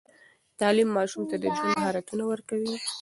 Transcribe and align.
تعليم 0.59 0.89
ماشوم 0.97 1.23
ته 1.29 1.35
د 1.39 1.45
ژوند 1.55 1.75
مهارتونه 1.79 2.23
ورکوي. 2.27 2.75